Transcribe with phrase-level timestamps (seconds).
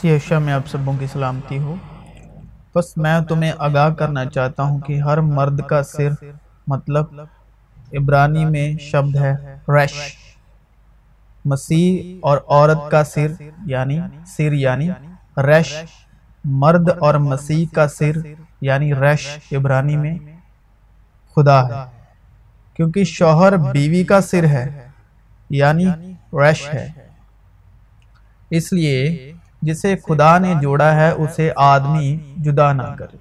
[0.00, 1.74] مسیح عشاء میں آپ سبوں کی سلامتی ہو۔
[2.74, 6.08] بس میں تمہیں آگاہ کرنا چاہتا ہوں کہ ہر مرد کا سر
[6.66, 7.04] مطلب
[7.92, 9.34] عبرانی میں شبد ہے،
[9.68, 9.94] ریش۔
[11.44, 13.32] مسیح اور عورت کا سر
[13.66, 14.90] یعنی سر یعنی
[15.36, 15.74] ریش۔
[16.44, 18.12] مرد اور مسیح کا سر
[18.60, 20.18] یعنی ریش عبرانی میں
[21.36, 21.90] خدا ہے۔
[22.74, 24.88] کیونکہ شوہر بیوی کا سر ہے
[25.50, 25.86] یعنی
[26.32, 26.88] ریش ہے۔
[28.50, 29.32] اس لیے
[29.62, 33.16] جسے خدا نے جوڑا ہے، اسے آدمی جدا نہ کرے۔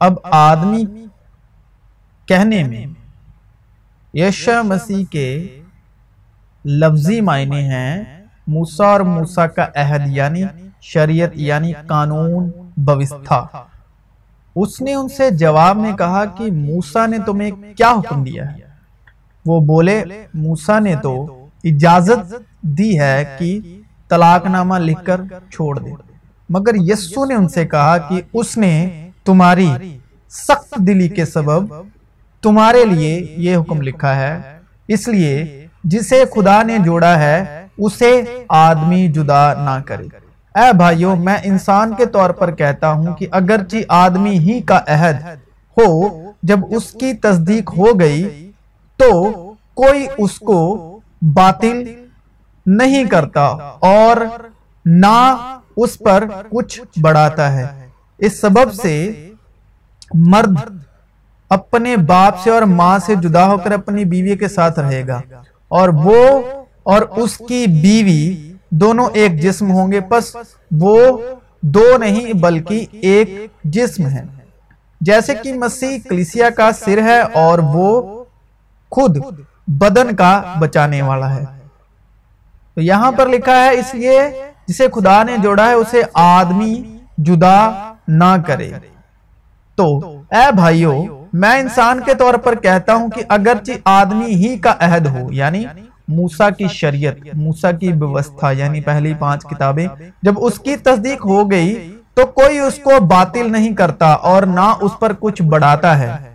[0.00, 0.84] اب آدمی
[2.28, 2.84] کہنے میں
[4.14, 5.28] یشا مسیح کے
[6.64, 7.94] لفظی معنی ہیں
[8.46, 10.42] موسا اور موسا کا عہد یعنی
[10.82, 13.46] شریعت یعنی قانون بوستھا
[14.56, 18.58] اس نے ان سے جواب میں کہا کہ موسا نے تمہیں کیا حکم دیا ہے؟
[19.46, 20.02] وہ بولے
[20.34, 21.14] موسا نے تو
[21.64, 23.60] اجازت دی ہے کہ
[24.10, 25.20] طلاق نامہ لکھ کر
[25.52, 25.90] چھوڑ دے۔
[26.48, 28.72] مگر یسو نے ان سے کہا کہ اس نے
[29.24, 29.68] تمہاری
[30.30, 31.74] سخت دلی کے سبب
[32.42, 34.32] تمہارے لیے یہ حکم لکھا ہے۔
[34.88, 40.06] اس لیے جسے خدا نے جوڑا ہے، اسے آدمی جدا نہ کرے۔
[40.54, 45.16] اے بھائیوں میں انسان کے طور پر کہتا ہوں کہ اگرچہ آدمی ہی کا عہد
[45.76, 45.90] ہو،
[46.42, 48.50] جب اس کی تصدیق ہو گئی
[49.00, 49.10] تو
[49.74, 50.60] کوئی اس کو
[51.34, 51.82] باطل
[52.78, 53.46] نہیں کرتا
[53.90, 54.16] اور
[54.84, 55.16] نہ
[55.76, 57.66] اس پر کچھ بڑھاتا ہے۔
[58.18, 58.94] اس سبب سے
[60.14, 60.56] مرد
[61.50, 65.20] اپنے باپ سے اور ماں سے جدا ہو کر اپنی بیوی کے ساتھ رہے گا
[65.68, 66.42] اور وہ
[66.82, 70.36] اور اس کی بیوی دونوں ایک جسم ہوں گے۔ پس
[70.70, 70.96] وہ
[71.62, 73.28] دو نہیں بلکہ ایک
[73.64, 74.24] جسم ہے
[75.00, 78.24] جیسے کہ مسیح کلیسیا کا سر ہے اور وہ
[78.92, 79.18] خود
[79.66, 81.44] بدن کا بچانے والا ہے۔
[82.76, 84.18] تو یہاں پر لکھا ہے اس لیے
[84.68, 86.74] جسے خدا نے جوڑا ہے، اسے آدمی
[87.18, 87.58] جدا
[88.08, 88.70] نہ کرے۔
[89.78, 89.86] تو
[90.30, 90.92] اے بھائیو،
[91.32, 95.64] میں انسان کے طور پر کہتا ہوں کہ اگرچہ آدمی ہی کا عہد ہو یعنی
[96.08, 99.86] موسا کی شریعت موسا کی بوستھا یعنی پہلی پانچ کتابیں
[100.22, 101.74] جب اس کی تصدیق ہو گئی
[102.14, 106.29] تو کوئی اس کو باطل نہیں کرتا اور نہ اس پر کچھ بڑھاتا ہے۔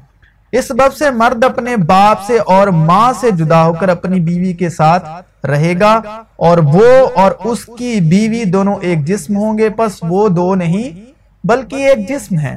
[0.58, 4.54] اس سبب سے مرد اپنے باپ سے اور ماں سے جدا ہو کر اپنی بیوی
[4.54, 6.00] کے ساتھ رہے گا
[6.36, 11.12] اور وہ اور اس کی بیوی دونوں ایک جسم ہوں گے، پس وہ دو نہیں،
[11.44, 12.56] بلکہ ایک جسم ہے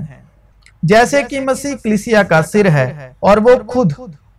[0.83, 3.93] جیسے کہ مسیح کلیسیا کا سر ہے اور وہ خود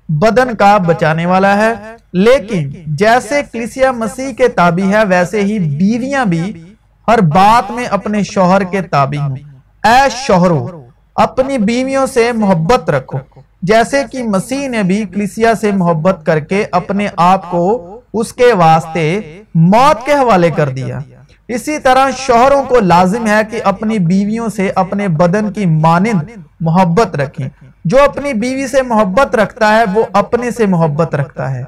[0.09, 1.73] بدن کا بچانے والا ہے،
[2.13, 6.63] لیکن جیسے کلیسیا مسیح کے تابع ہے، ویسے ہی بیویاں بھی
[7.07, 9.35] ہر بات میں اپنے شوہر کے تابع ہوں۔
[9.83, 13.17] اے شوہرو، اپنی بیویوں سے محبت رکھو۔
[13.61, 18.53] جیسے کہ مسیح نے بھی کلیسیا سے محبت کر کے اپنے آپ کو اس کے
[18.53, 19.21] واسطے
[19.55, 20.99] موت کے حوالے کر دیا۔
[21.47, 27.15] اسی طرح شوہروں کو لازم ہے کہ اپنی بیویوں سے اپنے بدن کی مانند محبت
[27.15, 27.49] رکھیں۔
[27.85, 31.63] جو اپنی بیوی سے محبت رکھتا ہے، وہ اپنے سے محبت رکھتا ہے۔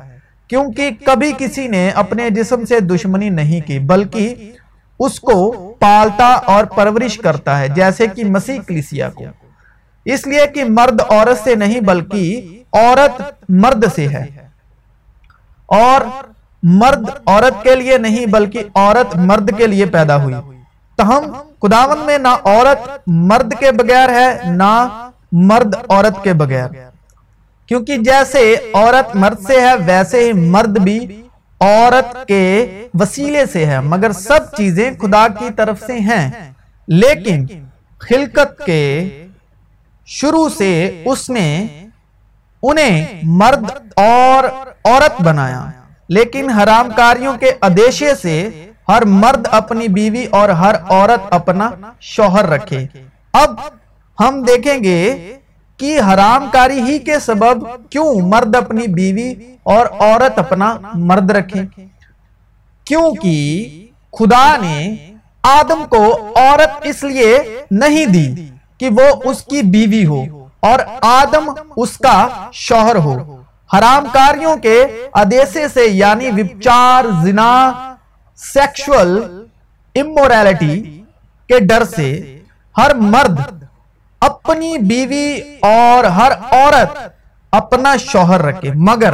[0.47, 4.51] کیونکہ کبھی کسی نے اپنے جسم سے دشمنی نہیں کی، بلکہ
[4.99, 9.23] اس کو پالتا اور پرورش کرتا ہے، جیسے کہ مسیح کلیسیا کو۔
[10.05, 14.25] اس لیے کہ مرد عورت سے نہیں بلکہ عورت مرد سے ہے۔
[15.65, 16.01] اور
[16.63, 20.35] مرد عورت کے لیے نہیں بلکہ عورت مرد کے لیے پیدا ہوئی۔
[20.97, 26.67] تاہم خداون میں نہ عورت مرد کے بغیر ہے، نہ مرد عورت کے بغیر۔
[27.65, 31.21] کیونکہ جیسے عورت مرد سے ہے، ویسے ہی مرد بھی
[31.59, 36.53] عورت کے وسیلے سے ہے۔ مگر سب چیزیں خدا کی طرف سے ہیں۔
[36.87, 37.45] لیکن
[37.99, 39.09] خلقت کے
[40.19, 40.69] شروع سے
[41.05, 41.47] اس نے
[42.63, 44.43] انہیں مرد اور
[44.85, 45.65] عورت بنایا۔
[46.09, 48.35] لیکن حرام کاریوں کے ادیشے سے
[48.89, 52.85] ہر مرد اپنی بیوی اور ہر عورت اپنا شوہر رکھے۔
[53.33, 53.55] اب
[54.17, 55.01] ہم دیکھیں گے
[55.79, 59.29] کہ حرام کاری ہی کے سبب کیوں مرد اپنی بیوی
[59.63, 61.61] اور عورت اپنا مرد رکھے
[62.87, 63.39] کیونکہ
[64.19, 64.77] خدا نے
[65.43, 66.03] آدم کو
[66.35, 67.37] عورت اس لیے
[67.71, 68.27] نہیں دی
[68.81, 70.21] کہ وہ اس کی بیوی ہو
[70.59, 73.35] اور آدم اس کا شوہر ہو۔
[73.77, 77.51] حرام کاریوں کے ادیسے سے یعنی وپچار، زنا
[78.35, 79.11] سیکشول
[79.95, 81.03] اموریلٹی
[81.49, 82.39] کے ڈر سے
[82.77, 83.39] ہر مرد
[84.19, 86.97] اپنی بیوی اور ہر عورت
[87.51, 89.13] اپنا شوہر رکھے۔ مگر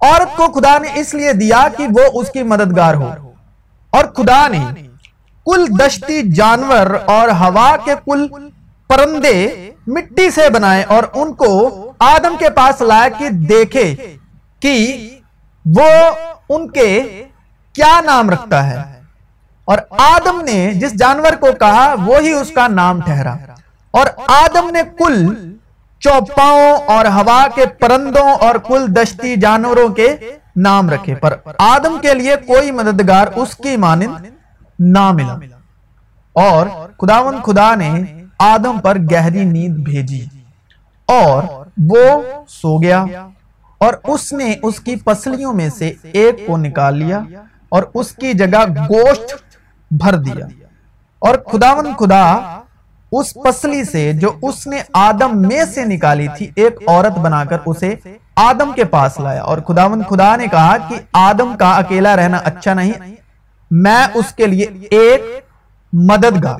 [0.00, 3.10] عورت کو خدا نے اس لیے دیا کہ وہ اس کی مددگار ہو۔
[3.90, 4.64] اور خدا نے
[5.46, 8.26] کل دشتی جانور اور ہوا کے کل
[8.96, 14.16] پرندے مٹی سے بنائے اور ان کو آدم کے پاس لائے کہ دیکھے
[14.60, 15.08] کہ
[15.64, 15.88] وہ
[16.48, 17.22] ان کے
[17.72, 18.76] کیا نام رکھتا ہے۔
[19.64, 23.34] اور آدم نے جس جانور کو کہا، وہی اس کا نام ٹھہرا۔
[23.90, 25.34] اور آدم نے کل
[26.00, 30.16] چوپاؤں اور ہوا کے پرندوں اور کل دشتی جانوروں کے
[30.56, 34.26] نام رکھے، پر آدم کے لیے کوئی مددگار اس کی مانند
[34.78, 35.34] نہ ملا۔
[36.32, 36.66] اور
[37.00, 37.90] خداون خدا نے
[38.38, 40.24] آدم پر گہری نیند بھیجی
[41.08, 41.42] اور
[41.90, 42.06] وہ
[42.48, 43.04] سو گیا
[43.80, 47.20] اور اس نے اس کی پسلیوں میں سے ایک کو نکال لیا
[47.68, 49.34] اور اس کی جگہ گوشت
[49.90, 50.46] بھر دیا
[51.22, 52.24] اور خداون خدا
[53.12, 57.58] اس پسلی سے جو اس نے آدم میں سے نکالی تھی، ایک عورت بنا کر
[57.66, 57.94] اسے
[58.36, 62.74] آدم کے پاس لایا اور خداون خدا نے کہا کہ آدم کا اکیلا رہنا اچھا
[62.74, 63.14] نہیں،
[63.70, 65.22] میں اس کے لیے ایک
[65.92, 66.58] مددگار۔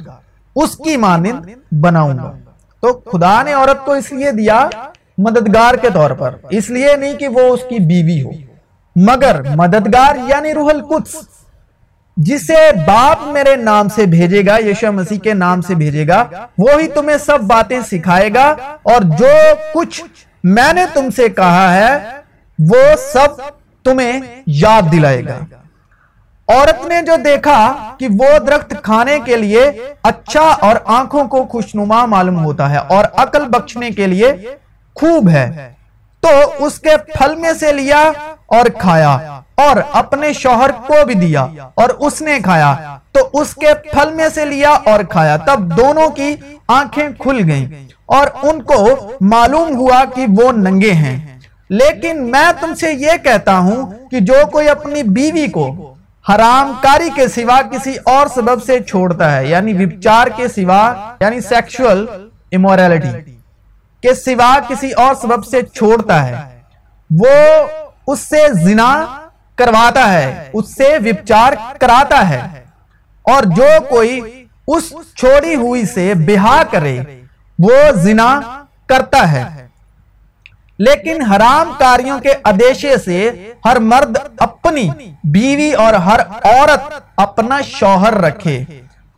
[0.57, 2.33] اس کی مانند بناؤں گا۔
[2.81, 4.69] تو خدا نے عورت کو اس لیے دیا
[5.19, 8.31] مددگار کے طور پر۔ اس لیے نہیں کہ وہ اس کی بیوی ہو۔
[8.97, 11.17] مگر مددگار یعنی روح القدس،
[12.17, 16.25] جسے باپ میرے نام سے بھیجے گا یشو مسیح کے نام سے بھیجے گا۔
[16.59, 19.29] وہی تمہیں سب باتیں سکھائے گا۔ اور جو
[19.75, 20.05] کچھ
[20.45, 21.99] میں نے تم سے کہا ہے،
[22.73, 22.77] وہ
[23.13, 23.43] سب
[23.85, 25.39] تمہیں یاد دلائے گا۔
[26.49, 27.59] عورت نے جو دیکھا
[27.99, 29.71] کہ وہ درخت کھانے کے لیے
[30.03, 34.33] اچھا اور آنکھوں کو خوشنما معلوم ہوتا ہے اور عقل بخشنے کے لیے
[34.97, 35.73] خوب ہے،
[36.23, 38.11] تو اس کے پھل میں سے لیا
[38.47, 39.13] اور کھایا
[39.55, 42.75] اور اپنے شوہر کو بھی دیا اور اس نے کھایا،
[43.13, 46.35] تو اس کے پھل میں سے لیا اور کھایا۔ تب دونوں کی
[46.69, 47.67] آنکھیں کھل گئیں
[48.07, 48.87] اور ان کو
[49.21, 51.17] معلوم ہوا کہ وہ ننگے ہیں۔
[51.71, 55.94] لیکن میں تم سے یہ کہتا ہوں کہ جو کوئی اپنی بیوی کو
[56.29, 61.41] حرام کاری کے سوا کسی اور سبب سے چھوڑتا ہے یعنی وپچار کے سوا یعنی
[61.41, 62.07] سیکشل
[62.53, 63.37] اموریلٹی
[64.03, 66.61] کے سوا کسی اور سبب سے چھوڑتا ہے۔
[67.11, 67.67] وہ
[68.07, 69.05] اس سے زنا
[69.57, 72.65] کرواتا ہے، اس سے وپچار کراتا ہے۔
[73.23, 74.21] اور جو کوئی
[74.69, 77.01] اس چھوڑی ہوئی سے بہا کرے،
[77.59, 78.41] وہ زنا
[78.87, 79.64] کرتا ہے۔
[80.79, 83.31] لیکن حرام کاریوں کے ادیشے سے
[83.65, 84.91] ہر مرد اپنی
[85.25, 88.65] بیوی اور ہر عورت اپنا شوہر رکھے۔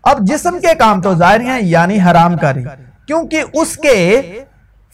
[0.04, 2.64] اب جسم کے کام تو ظاہر ہیں یعنی حرام کاری۔
[3.06, 4.20] کیونکہ اس کے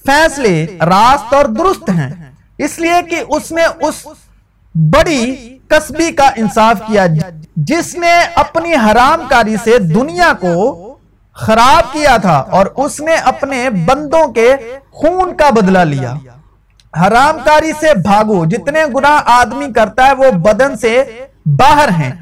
[0.06, 2.10] فیصلے راست اور درست ہیں۔
[2.58, 4.06] اس لیے کہ اس نے اس
[4.74, 7.06] بڑی قصبی کا انصاف کیا،
[7.56, 10.94] جس نے اپنی حرام کاری سے دنیا کو
[11.32, 14.56] خراب کیا تھا اور اس نے اپنے بندوں کے
[14.90, 16.14] خون کا بدلہ لیا۔
[17.00, 21.04] حرام کاری سے بھاگو۔ جتنے گناہ آدمی کرتا ہے وہ بدن سے
[21.46, 22.12] باہر ہیں۔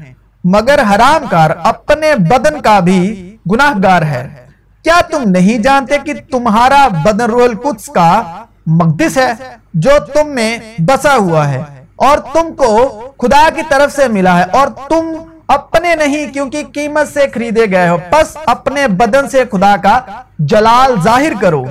[0.43, 4.47] مگر حرام کار اپنے بدن کا بھی گناہ گار ہے۔
[4.83, 8.21] کیا تم نہیں جانتے کہ تمہارا بدن روح القدس کا
[8.65, 9.33] مقدس ہے
[9.73, 11.63] جو تم میں بسا ہوا ہے
[11.95, 15.15] اور تم کو خدا کی طرف سے ملا ہے اور تم
[15.47, 19.99] اپنے نہیں کیونکہ قیمت سے خریدے گئے ہو۔ پس اپنے بدن سے خدا کا
[20.39, 21.63] جلال ظاہر کرو۔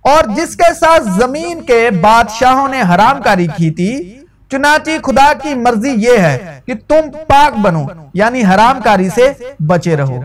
[0.00, 4.18] اور جس کے ساتھ زمین کے بادشاہوں نے حرام کاری کی تھی،
[4.50, 9.32] چنانچہ خدا کی مرضی یہ ہے کہ تم پاک بنو یعنی حرام کاری سے
[9.66, 10.20] بچے رہو۔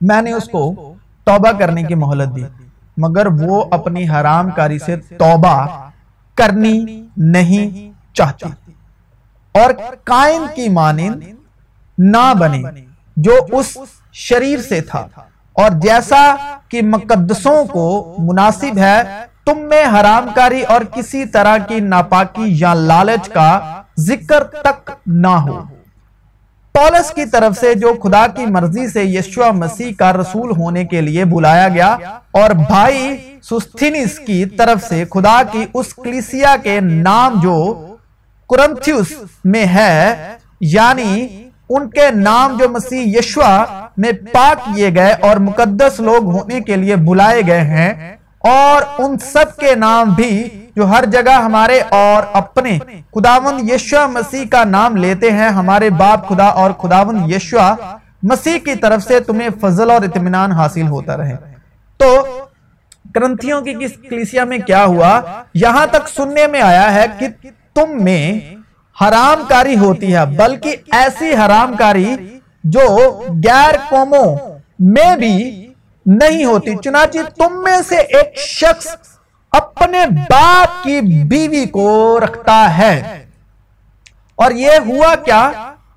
[0.00, 0.74] میں نے اس کو
[1.24, 2.44] توبہ کرنے کی مہلت دی،
[2.96, 5.66] مگر وہ اپنی حرام کاری سے توبہ
[6.34, 8.50] کرنی نہیں چاہتی۔
[9.52, 9.70] اور
[10.04, 11.22] قائم کی مانند
[11.98, 12.62] نہ بنے،
[13.16, 13.78] جو اس
[14.12, 15.06] شریر سے تھا۔
[15.56, 16.34] اور جیسا
[16.68, 19.02] کہ مقدسوں کو مناسب ہے،
[19.44, 25.26] تم میں حرام کاری اور کسی طرح کی ناپاکی یا لالچ کا ذکر تک نہ
[25.26, 25.60] ہو۔
[26.74, 31.00] پولس کی طرف سے جو خدا کی مرضی سے یشوع مسیح کا رسول ہونے کے
[31.00, 31.96] لیے بلایا گیا
[32.30, 37.56] اور بھائی سستھینس کی طرف سے خدا کی اس کلیسیا کے نام جو
[38.50, 39.12] کرنتھیوس
[39.44, 40.16] میں ہے
[40.60, 43.48] یعنی ان کے نام جو مسیح یشوع
[43.96, 47.92] میں پاک کیے گئے اور مقدس لوگ ہونے کے لیے بلائے گئے ہیں،
[48.44, 52.78] اور ان سب کے نام بھی جو ہر جگہ ہمارے اور اپنے
[53.14, 57.70] خداون یشوع مسیح کا نام لیتے ہیں، ہمارے باپ خدا اور خداون یشوع
[58.22, 61.36] مسیح کی طرف سے تمہیں فضل اور اطمینان حاصل ہوتا رہے۔
[62.00, 62.10] تو
[63.14, 65.20] کرنتھیوں کی کس کلیسیا میں کیا ہوا؟
[65.54, 67.26] یہاں تک سننے میں آیا ہے کہ
[67.74, 68.40] تم میں
[69.02, 72.16] حرام کاری ہوتی ہے، بلکہ ایسی حرام کاری
[72.64, 72.80] جو
[73.44, 74.36] غیر قوموں
[74.78, 75.66] میں بھی
[76.06, 78.86] نہیں ہوتی۔ چنانچہ تم میں سے ایک شخص
[79.52, 79.98] اپنے
[80.30, 83.26] باپ کی بیوی کو رکھتا ہے۔
[84.34, 85.50] اور یہ ہوا کیا؟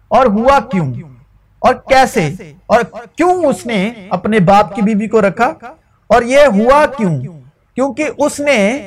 [0.07, 0.93] اور ہوا کیوں؟
[1.59, 2.29] اور کیسے؟
[2.65, 2.81] اور
[3.15, 5.53] کیوں اس نے اپنے باپ کی بیوی کو رکھا؟
[6.07, 7.21] اور یہ ہوا کیوں؟
[7.75, 8.79] کیونکہ اس نے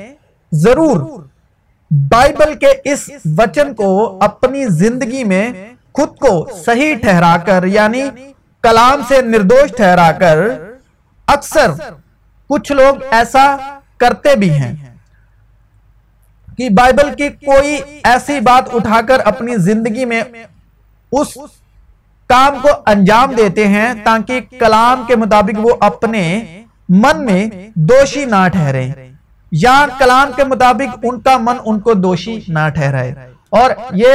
[0.53, 1.23] ضرور
[1.93, 3.09] بائبل کے اس
[3.39, 5.53] وچن کو اپنی زندگی میں
[5.93, 8.03] خود کو صحیح ٹھہرا کر یعنی
[8.65, 10.39] کلام سے نردوش ٹھہرا کر،
[11.29, 11.71] اکثر
[12.51, 13.45] کچھ لوگ ایسا
[13.97, 14.75] کرتے بھی ہیں
[16.59, 20.23] کہ بائبل کی کوئی ایسی بات اٹھا کر اپنی زندگی میں
[21.13, 21.37] اس
[22.31, 26.23] کام کو انجام دیتے ہیں تاکہ کلام کے مطابق وہ اپنے
[26.89, 28.91] من میں دوشی نہ ٹھہرے
[29.53, 33.15] یا کلام کے مطابق ان کا من ان کو دوشی نہ ٹھہرائے۔
[33.51, 34.15] اور یہ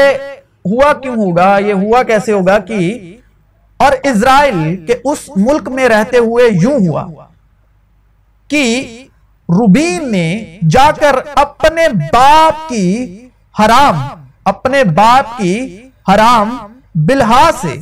[0.66, 3.18] ہوا کیوں ہوگا؟ یہ ہوا کیسے ہوگا کہ
[3.78, 7.08] اور اسرائیل کے اس ملک میں رہتے ہوئے یوں ہوا
[8.48, 8.84] کہ
[9.50, 13.28] روبین نے جا کر اپنے باپ کی
[13.60, 13.96] حرام،
[14.46, 16.58] اپنے باپ کی حرام
[16.96, 17.76] بلحا سے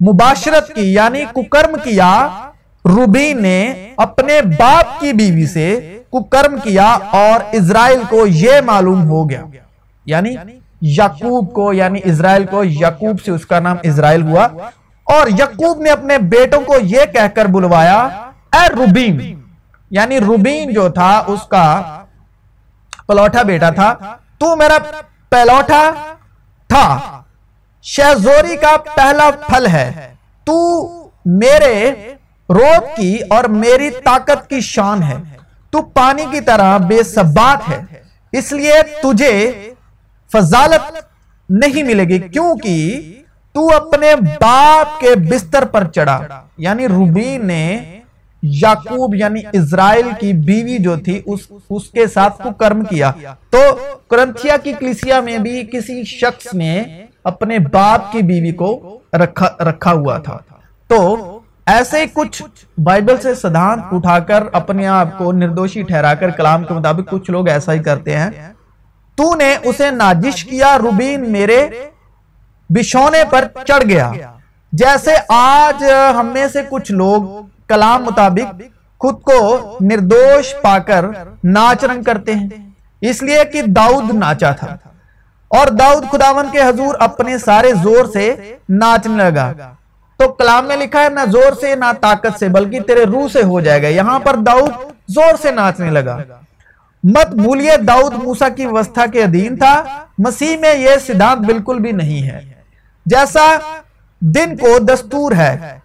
[0.00, 2.28] مباشرت کی یعنی ککرم کیا۔
[2.84, 9.30] روبین نے اپنے باپ کی بیوی سے ککرم کیا اور اسرائیل کو یہ معلوم ہو
[9.30, 9.42] گیا۔
[10.06, 10.34] یعنی
[10.82, 14.46] یقوب کو یعنی اسرائیل کو یقوب سے اس کا نام اسرائیل ہوا۔
[15.04, 18.02] اور یقوب نے اپنے بیٹوں کو یہ کہہ کر بلوایا،
[18.52, 19.40] اے روبین
[19.90, 21.82] یعنی روبین جو تھا، اس کا
[23.08, 23.94] پلوٹا بیٹا تھا،
[24.38, 24.78] تو میرا
[25.30, 25.90] پلوٹا
[26.68, 26.98] تھا۔
[27.82, 30.14] شہزوری کا پہلا پھل ہے۔
[30.44, 30.88] تو
[31.24, 31.90] میرے
[32.48, 35.16] روب کی اور میری طاقت کی شان ہے۔
[35.72, 37.80] تو پانی کی طرح بے ثبات ہے۔
[38.32, 39.52] اس لیے تجھے
[40.32, 40.94] فضالت
[41.48, 43.00] نہیں ملے گی کیونکہ
[43.52, 46.26] تو اپنے باپ کے بستر پر چڑھا۔
[46.58, 48.00] یعنی روبین نے
[48.42, 53.12] یعقوب یعنی اسرائیل کی بیوی جو تھی اس, اس کے ساتھ کو کرم کیا۔
[53.50, 53.58] تو
[54.10, 56.82] کرنتھیا کی کلیسیا میں بھی کسی شخص نے
[57.24, 60.38] اپنے باپ کی بیوی کو رکھا, رکھا ہوا تھا۔
[60.88, 62.42] تو ایسے کچھ
[62.78, 67.30] بائبل سے صدانت اٹھا کر اپنے آپ کو نردوشی ٹھہرا کر کلام کے مطابق کچھ
[67.30, 68.30] لوگ ایسا ہی کرتے ہیں۔
[69.14, 71.68] تو نے اسے ناجش کیا، روبین میرے
[72.68, 74.10] بشونے پر چڑھ گیا۔
[74.72, 75.84] جیسے آج
[76.20, 77.22] ہم میں سے کچھ لوگ
[77.68, 78.62] کلام مطابق
[78.98, 81.04] خود کو نردوش پا کر
[81.44, 82.48] ناچ رنگ کرتے ہیں۔
[83.00, 84.76] اس لیے کہ داؤد ناچا تھا۔
[85.48, 88.34] اور داؤد خداون کے حضور اپنے سارے زور سے
[88.68, 89.52] ناچنے لگا۔
[90.22, 93.42] تو کلام میں لکھا ہے، نہ زور سے، نہ طاقت سے، بلکہ تیرے روح سے
[93.42, 94.70] ہو جائے گا۔ یہاں پر داؤد
[95.08, 96.18] زور سے ناچنے لگا۔
[97.04, 101.92] مت بھولیے داؤد موسیٰ کی وستھا کے ادھین تھا۔ مسیح میں یہ صدانت بالکل بھی
[101.92, 102.40] نہیں ہے۔
[103.06, 103.56] جیسا
[104.20, 105.78] دن کو دستور ہے،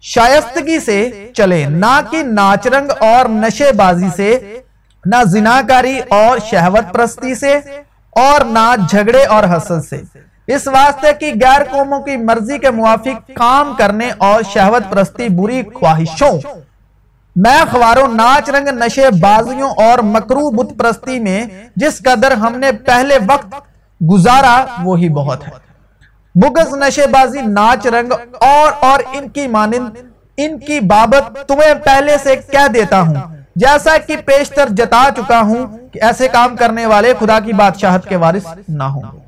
[0.00, 4.58] شائستگی سے چلے، نہ کہ ناچ رنگ اور نشے بازی سے،
[5.04, 7.60] نہ زناکاری اور شہوت پرستی سے،
[8.10, 13.30] اور نہ جھگڑے اور حسد سے۔ اس واسطے کی غیر قوموں کی مرضی کے موافق
[13.34, 16.38] کام کرنے اور شہوت پرستی بری خواہشوں۔
[17.36, 22.72] میں خواروں، ناچ رنگ، نشے بازیوں اور مکرو بت پرستی میں جس قدر ہم نے
[22.72, 23.54] پہلے وقت
[24.10, 25.52] گزارا، وہی بہت ہے۔
[26.34, 29.96] بگز نشے بازی، ناچ رنگ اور اور ان کی مانند،
[30.36, 33.14] ان کی بابت تمہیں پہلے سے کہہ دیتا ہوں۔
[33.56, 38.16] جیسا کہ پیشتر جتا چکا ہوں کہ ایسے کام کرنے والے خدا کی بادشاہت کے
[38.16, 39.25] وارث نہ ہوں۔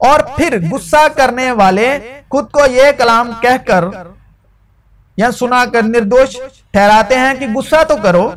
[0.00, 3.84] اور پھر گسا کرنے والے خود کو یہ کلام کہہ کر
[5.16, 6.36] یا سنا کر نردوش
[6.72, 8.32] ٹھہراتے ہیں کہ گسا تو کرو،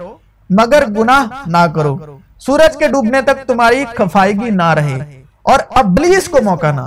[0.50, 6.38] مگر گناہ نہ کرو۔ سورج کے ڈوبنے تک تمہاری خفائیگی نہ رہے۔ اور ابلیس کو
[6.44, 6.82] موقع نہ۔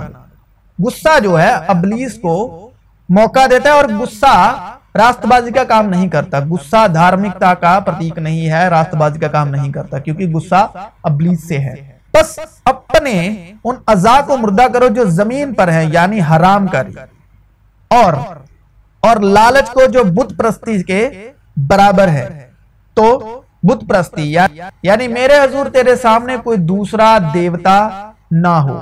[0.85, 2.69] غصہ جو ہے، ابلیس کو
[3.09, 4.55] موقع دیتا ہے اور غصہ
[4.95, 9.27] راست بازی کا کام نہیں کرتا۔ غصہ دھارمکتا کا پرتیک نہیں ہے راست بازی کا
[9.27, 10.67] کام نہیں کرتا، کیونکہ غصہ
[11.03, 13.15] ابلیس سے ہے۔ بس اپنے
[13.63, 16.93] ان ازا کو مردہ کرو جو زمین پر ہیں یعنی حرام کری
[17.91, 18.13] اور
[19.03, 21.31] اور لالچ کو جو بت پرستی کے
[21.69, 22.27] برابر ہے۔
[22.93, 24.35] تو بت پرستی
[24.83, 27.77] یعنی میرے حضور تیرے سامنے کوئی دوسرا دیوتا
[28.31, 28.79] نہ ہو۔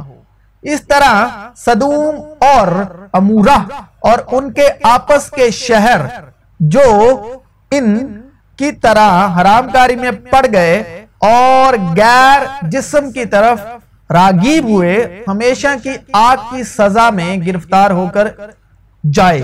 [0.64, 1.14] اس طرح
[1.56, 2.68] صدوم اور
[3.14, 3.58] امورہ
[4.00, 6.02] اور ان کے آپس کے شہر
[6.60, 6.82] جو
[7.72, 7.96] ان
[8.58, 13.62] کی طرح حرام کاری میں پڑ گئے اور غیر جسم کی طرف
[14.10, 18.28] راگیب ہوئے، ہمیشہ کی آگ کی سزا میں گرفتار ہو کر
[19.04, 19.42] جائے،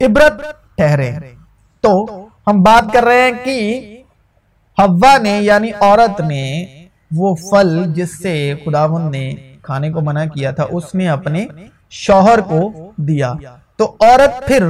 [0.00, 0.42] عبرت
[0.76, 1.10] ٹھہرے۔
[1.80, 1.92] تو
[2.46, 3.56] ہم بات کر رہے ہیں کہ
[4.78, 6.44] ہوا نے یعنی عورت نے
[7.16, 9.24] وہ فل جس سے خداون نے
[9.62, 11.46] کھانے کو منع کیا تھا، اس نے اپنے
[11.90, 12.60] شوہر کو
[12.96, 13.32] دیا۔
[13.76, 14.62] تو عورت پھر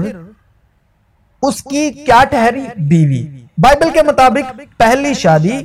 [1.43, 3.23] اس کی کیا ٹھہری؟ بیوی۔
[3.59, 5.59] بائبل کے مطابق پہلی شادی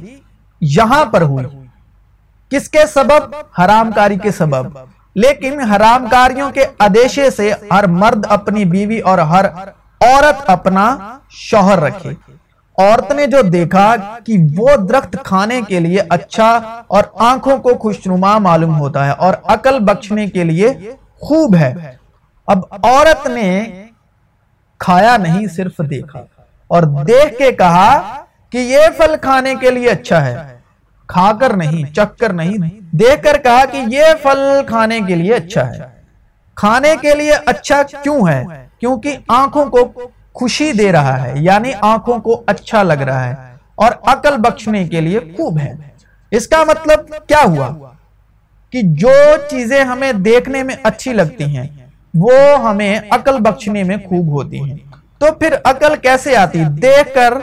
[0.61, 1.45] یہاں پر ہوئی۔
[2.49, 4.77] کس کے سبب؟ حرام کاری کے سبب۔
[5.15, 9.45] لیکن حرام کاریوں کے ادیشے سے ہر مرد اپنی بیوی اور ہر
[10.01, 12.09] عورت اپنا شوہر رکھے۔
[12.77, 13.95] عورت نے جو دیکھا
[14.25, 19.33] کہ وہ درخت کھانے کے لیے اچھا اور آنکھوں کو خوشنما معلوم ہوتا ہے اور
[19.43, 20.73] عقل بخشنے کے لیے
[21.19, 21.73] خوب ہے۔
[22.47, 23.65] اب عورت نے
[24.77, 26.19] کھایا نہیں، صرف دیکھا۔
[26.67, 30.57] اور دیکھ کے کہا کہ یہ پھل کھانے کے لیے اچھا ہے۔
[31.07, 32.57] کھا کر نہیں چک کر نہیں،
[32.91, 35.79] دیکھ کر کہا کہ یہ پھل کھانے کے لیے اچھا ہے۔
[36.55, 38.43] کھانے کے لیے اچھا کیوں ہے؟
[38.79, 39.91] کیونکہ آنکھوں کو
[40.33, 43.33] خوشی دے رہا ہے یعنی آنکھوں کو اچھا لگ رہا ہے
[43.75, 45.73] اور عقل بخشنے کے لیے خوب ہے۔
[46.31, 47.91] اس کا مطلب کیا ہوا؟
[48.71, 49.11] کہ جو
[49.49, 51.67] چیزیں ہمیں دیکھنے میں اچھی لگتی ہیں،
[52.13, 52.31] وہ
[52.69, 54.77] ہمیں عقل بخشنے میں خوب ہوتی ہیں۔
[55.17, 57.33] تو پھر عقل کیسے آتی؟ دیکھ کر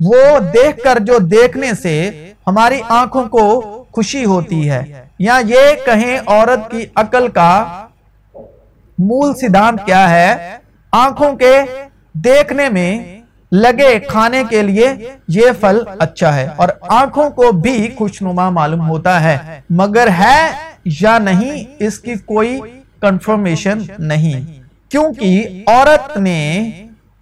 [0.00, 2.10] وہ دیکھ کر جو دیکھنے سے
[2.46, 3.60] ہماری آنکھوں کو
[3.92, 7.84] خوشی ہوتی ہے۔ یا یہ کہیں عورت کی عقل کا
[8.98, 10.56] مول سدھانت کیا ہے؟
[10.92, 11.60] آنکھوں کے
[12.14, 13.20] دیکھنے میں
[13.52, 14.94] لگے کھانے کے لیے
[15.28, 19.38] یہ پھل اچھا ہے اور آنکھوں کو بھی خوشنما معلوم ہوتا ہے۔
[19.70, 20.46] مگر ہے
[20.84, 22.60] یا نہیں اس کی کوئی
[23.00, 26.70] کنفرمیشن نہیں۔ کیونکہ عورت نے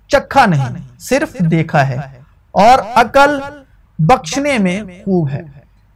[0.09, 2.16] چکھا نہیں، صرف دیکھا ہے۔
[2.57, 3.41] اور عقل
[3.99, 5.43] بخشنے میں خوب ہے۔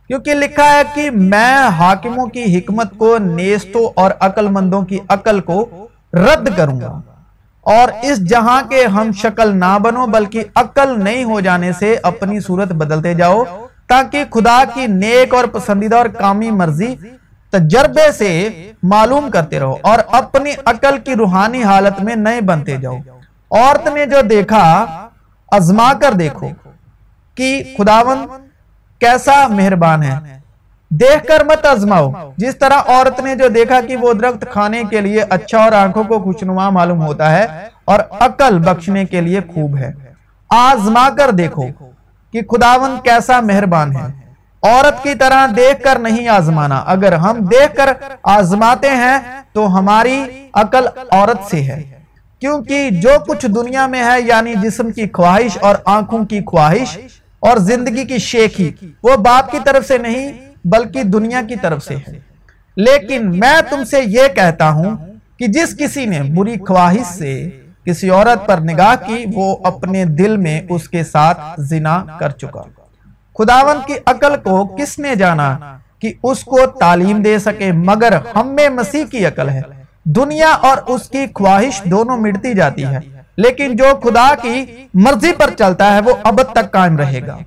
[0.07, 5.41] کیونکہ لکھا ہے کہ میں حاکموں کی حکمت کو، نیستوں اور عقل مندوں کی عقل
[5.41, 7.01] کو رد کروں گا۔
[7.63, 12.41] اور اس جہاں کے ہم شکل نہ بنو، بلکہ عقل نہیں ہو جانے سے اپنی
[12.41, 13.45] صورت بدلتے جاؤ،
[13.89, 16.95] تاکہ خدا کی نیک اور پسندیدہ اور کامی مرضی
[17.51, 18.49] تجربے سے
[18.83, 22.97] معلوم کرتے رہو اور اپنی عقل کی روحانی حالت میں نئے بنتے جاؤ۔
[23.51, 24.87] عورت نے جو دیکھا
[25.51, 26.49] ازما کر دیکھو
[27.35, 28.27] کہ خداون
[28.99, 30.41] کیسا مہربان ہے۔
[30.91, 35.01] دیکھ کر مت ازماؤ۔ جس طرح عورت نے جو دیکھا کہ وہ درخت کھانے کے
[35.01, 37.47] لیے اچھا اور آنکھوں کو خوشنما معلوم ہوتا ہے
[37.85, 39.93] اور عقل بخشنے کے لیے خوب ہے۔
[40.49, 41.63] آزما کر دیکھو
[42.33, 44.07] کہ خداون کیسا مہربان ہے۔
[44.63, 47.93] عورت کی طرح دیکھ کر نہیں آزمانا۔ اگر ہم دیکھ کر
[48.23, 49.19] آزماتے ہیں
[49.53, 52.00] تو ہماری عقل عورت سے ہے۔
[52.41, 56.99] کیونکہ جو کچھ دنیا میں ہے یعنی جسم کی خواہش اور آنکھوں کی خواہش
[57.41, 58.71] اور زندگی کی شیخی،
[59.03, 60.33] وہ باپ کی طرف سے نہیں،
[60.65, 62.21] بلکہ دنیا کی طرف سے ہے۔
[62.77, 64.97] لیکن میں تم سے یہ کہتا ہوں
[65.39, 67.51] کہ جس کسی نے بری خواہش سے
[67.85, 72.63] کسی عورت پر نگاہ کی، وہ اپنے دل میں اس کے ساتھ زنا کر چکا۔
[73.39, 78.49] خداون کی عقل کو کس نے جانا کہ اس کو تعلیم دے سکے، مگر ہم
[78.49, 82.99] میں مسیح کی عقل ہے۔ دنیا اور اس کی خواہش دونوں مٹتی جاتی ہے۔
[83.37, 87.39] لیکن جو خدا کی مرضی پر چلتا ہے، وہ اب تک قائم رہے گا۔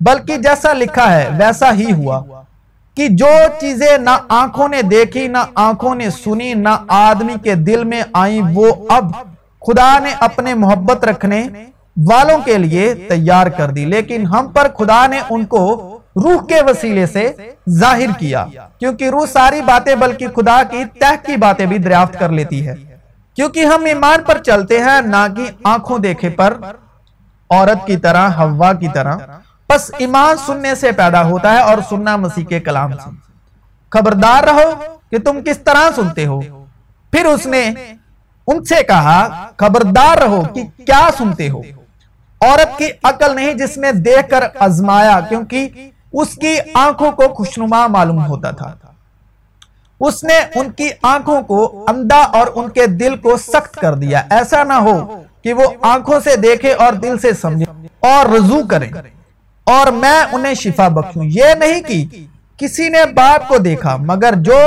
[0.00, 2.20] بلکہ جیسا لکھا ہے، ویسا ہی ہوا۔
[2.94, 3.28] کہ جو
[3.60, 8.40] چیزیں نہ آنکھوں نے دیکھی، نہ آنکھوں نے سنی، نہ آدمی کے دل میں آئیں،
[8.54, 9.12] وہ اب
[9.66, 11.42] خدا نے اپنے محبت رکھنے
[12.10, 16.62] والوں کے لیے تیار کر دی۔ لیکن ہم پر خدا نے ان کو روح کے
[16.62, 17.32] وسیلے سے
[17.70, 18.46] ظاہر کیا،
[18.78, 22.74] کیونکہ روح ساری باتیں بلکہ خدا کی تہ کی باتیں بھی دریافت کر لیتی ہے۔
[23.34, 26.54] کیونکہ ہم ایمان پر چلتے ہیں، نہ کہ آنکھوں دیکھے پر۔
[27.50, 29.16] عورت کی طرح ہوا کی طرح۔
[29.66, 33.10] پس ایمان سننے سے پیدا ہوتا ہے اور سننا مسیح کے کلام سے۔
[33.90, 34.70] خبردار رہو
[35.10, 36.40] کہ تم کس طرح سنتے ہو۔
[37.12, 37.70] پھر اس نے
[38.46, 41.60] ان سے کہا، خبردار رہو کہ کیا سنتے ہو۔
[42.40, 45.68] عورت کی عقل نہیں جس نے دیکھ کر ازمایا کیونکہ
[46.12, 48.74] اس کی آنکھوں کو خوشنما معلوم ہوتا تھا۔
[50.00, 54.22] اس نے ان کی آنکھوں کو اندھا اور ان کے دل کو سخت کر دیا۔
[54.30, 57.64] ایسا نہ ہو کہ وہ آنکھوں سے دیکھے اور دل سے سمجھے
[58.00, 58.90] اور رضو کریں
[59.64, 64.58] اور میں انہیں شفا بخشوں۔ یہ نہیں کی کسی نے باپ کو دیکھا، مگر جو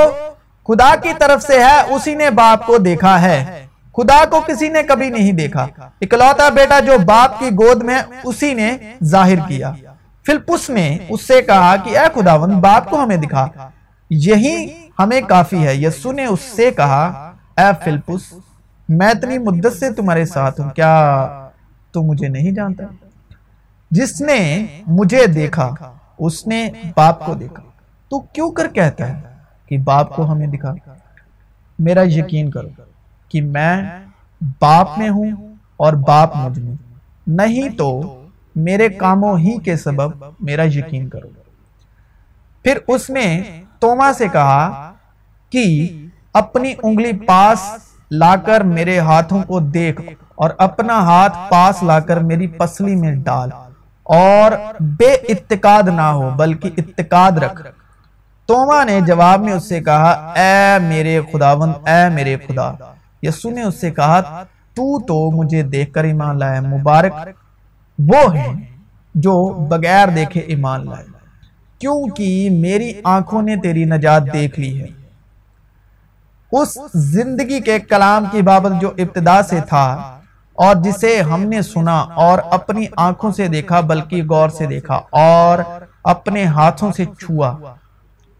[0.68, 4.82] خدا کی طرف سے ہے، اسی نے باپ کو دیکھا ہے۔ خدا کو کسی نے
[4.82, 5.66] کبھی نہیں دیکھا۔
[6.00, 9.72] اکلوتا بیٹا جو باپ کی گود میں، اسی نے ظاہر کیا۔
[10.26, 13.48] فلپس نے اس سے کہا کہ اے خداون باپ کو ہمیں دکھا۔
[14.10, 14.66] یہی
[14.98, 18.34] ہمیں کافی ہے۔ یسو نے اس سے کہا اے فلپس
[18.88, 21.28] میں اتنی مدت سے تمہارے ساتھ ہوں۔ کیا
[21.90, 22.84] تو مجھے نہیں جانتا؟
[23.90, 25.74] جس نے مجھے دیکھا
[26.18, 27.62] اس نے باپ کو دیکھا۔
[28.08, 29.20] تو کیوں کر کہتا ہے
[29.66, 30.74] کہ باپ کو ہمیں دکھا؟
[31.78, 32.68] میرا یقین کرو
[33.28, 33.82] کہ میں
[34.60, 35.30] باپ میں ہوں
[35.76, 36.74] اور باپ مجھ میں
[37.26, 38.21] نہیں تو
[38.54, 41.28] میرے کاموں ہی کے سبب میرا یقین کرو۔
[42.62, 43.42] پھر اس نے
[43.80, 44.92] توما سے کہا
[45.50, 45.64] کہ
[46.34, 47.60] اپنی انگلی پاس
[48.10, 50.00] لا کر میرے ہاتھوں کو دیکھ
[50.34, 53.50] اور اپنا ہاتھ پاس لا کر میری پسلی میں ڈال
[54.02, 57.62] اور بے اتقاد نہ ہو بلکہ اتقاد رکھ۔
[58.46, 62.72] توما نے جواب میں اس سے کہا، اے میرے خداون اے میرے خدا،
[63.22, 64.42] یسو نے اس سے کہا،
[64.74, 67.12] تو تو مجھے دیکھ کر ایمان لائے مبارک۔
[68.08, 68.60] وہ ہیں
[69.14, 71.04] جو بغیر دیکھے ایمان لائے۔
[71.78, 74.86] کیونکہ میری آنکھوں نے تیری نجات دیکھ لی ہے۔
[76.52, 80.16] اس زندگی کے کلام کی بابت جو ابتدا سے تھا
[80.54, 85.58] اور جسے ہم نے سنا اور اپنی آنکھوں سے دیکھا، بلکہ غور سے دیکھا اور
[86.04, 87.56] اپنے ہاتھوں سے چھوا۔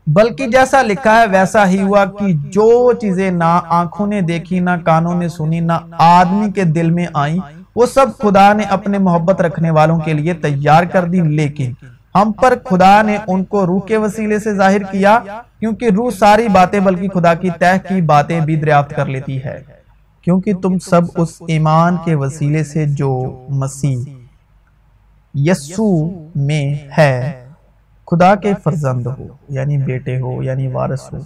[0.06, 4.70] بلکہ جیسا لکھا ہے، ویسا ہی ہوا کہ جو چیزیں نہ آنکھوں نے دیکھی، نہ
[4.84, 9.40] کانوں نے سنی، نہ آدمی کے دل میں آئیں وہ سب خدا نے اپنے محبت
[9.40, 11.72] رکھنے والوں کے لیے تیار کر دی، لیکن
[12.14, 15.18] ہم پر خدا نے ان کو روح کے وسیلے سے ظاہر کیا،
[15.60, 19.62] کیونکہ روح ساری باتیں بلکہ خدا کی تہ کی باتیں بھی دریافت کر لیتی ہے۔
[20.22, 23.96] کیونکہ تم سب اس ایمان کے وسیلے سے جو مسیح
[25.34, 27.46] یسو میں ہے،
[28.10, 31.18] خدا کے فرزند ہو یعنی بیٹے ہو یعنی وارث ہو۔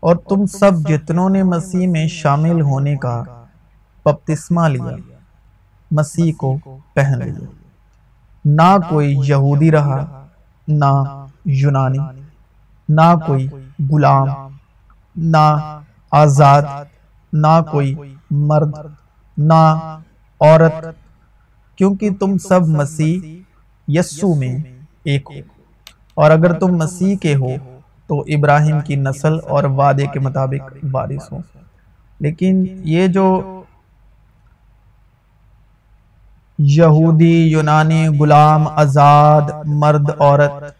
[0.00, 3.22] اور تم سب جتنوں نے مسیح میں شامل ہونے کا
[4.02, 5.09] پپتسمہ لیا۔
[5.90, 6.56] مسیح کو
[6.94, 7.46] پہن لیا
[8.44, 10.24] نہ کوئی یہودی رہا
[10.68, 11.98] نہ یونانی
[12.88, 13.48] نہ کوئی
[13.90, 14.28] غلام
[15.16, 16.62] نہ آزاد
[17.32, 17.94] نہ کوئی
[18.30, 18.72] مرد
[19.38, 19.62] نہ
[20.40, 20.84] عورت
[21.76, 23.20] کیونکہ تم سب مسیح
[23.88, 24.58] یسو میں
[25.04, 25.40] ایک ہو۔
[26.14, 27.50] اور اگر تم مسیح کے ہو
[28.06, 31.38] تو ابراہیم کی نسل اور وعدے کے مطابق وارث ہو۔
[32.20, 33.59] لیکن یہ جو
[36.62, 40.72] یہودی، یونانی، غلام، آزاد، مرد، عورت۔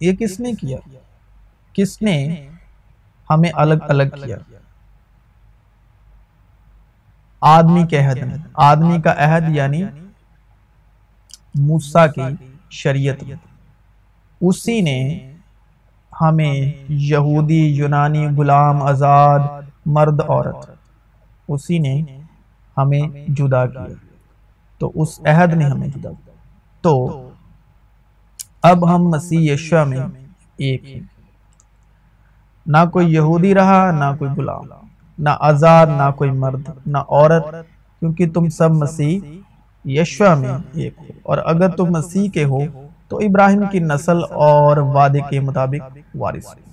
[0.00, 0.78] یہ کس نے کیا؟
[1.72, 2.46] کس نے
[3.30, 4.36] ہمیں الگ الگ کیا؟
[7.40, 9.82] آدمی کے عہد میں۔ آدمی کا عہد یعنی
[11.54, 13.24] موسیٰ کی شریعت۔
[14.40, 15.32] اسی نے
[16.20, 19.38] ہمیں یہودی، یونانی، غلام، آزاد،
[19.86, 20.70] مرد، عورت۔
[21.48, 22.02] اسی نے
[22.78, 24.07] ہمیں جدا کیا۔
[24.78, 26.32] تو اس عہد نے ہمیں جدا کیا
[26.80, 27.28] تو
[28.62, 29.98] اب ہم مسیح یشوع میں
[30.56, 31.00] ایک ہیں۔
[32.66, 34.64] نہ کوئی یہودی رہا، نہ کوئی غلام،
[35.18, 37.44] نہ آزاد، نہ کوئی مرد، نہ عورت،
[38.00, 39.20] کیونکہ تم سب مسیح
[39.84, 42.58] یشوع میں ایک ہو۔ اور اگر تم مسیح کے ہو،
[43.08, 46.67] تو ابراہیم کی نسل اور وعدے کے مطابق وارث ہو۔